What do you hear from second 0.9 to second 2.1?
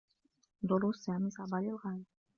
سامي صعبة للغاية.